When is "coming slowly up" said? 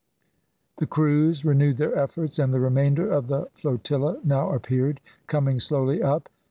5.27-6.27